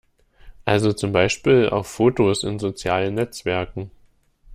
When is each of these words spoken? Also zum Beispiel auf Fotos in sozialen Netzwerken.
Also 0.65 0.93
zum 0.93 1.11
Beispiel 1.11 1.69
auf 1.69 1.85
Fotos 1.85 2.43
in 2.43 2.57
sozialen 2.57 3.13
Netzwerken. 3.13 3.91